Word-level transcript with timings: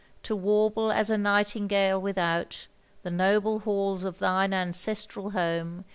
To 0.23 0.35
warble 0.35 0.91
as 0.91 1.11
a 1.11 1.17
nightingale 1.19 2.01
without 2.01 2.65
The 3.03 3.11
noble 3.11 3.59
halls 3.59 4.03
of 4.03 4.17
thine 4.17 4.51
ancestral 4.51 5.29
home. 5.29 5.85